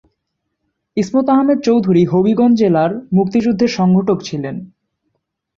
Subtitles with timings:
[0.97, 4.55] ইসমত আহমেদ চৌধুরী হবিগঞ্জ জেলার মুক্তিযুদ্ধের সংগঠক ছিলেন।